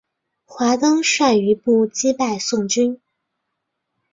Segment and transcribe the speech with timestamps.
[0.45, 2.99] 华登率余部击败宋军。